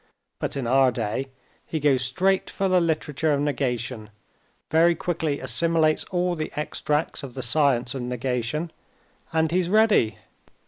But 0.39 0.57
in 0.57 0.65
our 0.65 0.91
day 0.91 1.27
he 1.63 1.79
goes 1.79 2.01
straight 2.01 2.49
for 2.49 2.67
the 2.67 2.81
literature 2.81 3.33
of 3.35 3.39
negation, 3.41 4.09
very 4.71 4.95
quickly 4.95 5.39
assimilates 5.39 6.05
all 6.05 6.35
the 6.35 6.51
extracts 6.55 7.21
of 7.21 7.35
the 7.35 7.43
science 7.43 7.93
of 7.93 8.01
negation, 8.01 8.71
and 9.31 9.51
he's 9.51 9.69
ready. 9.69 10.17